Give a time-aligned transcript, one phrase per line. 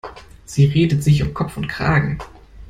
[0.45, 2.17] Sie redet sich um Kopf und Kragen.